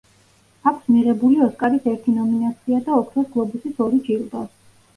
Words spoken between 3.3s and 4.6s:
გლობუსის ორი ჯილდო.